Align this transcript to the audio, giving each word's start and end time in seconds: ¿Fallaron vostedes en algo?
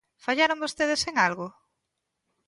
¿Fallaron 0.25 0.61
vostedes 0.63 1.01
en 1.09 1.15
algo? 1.27 1.47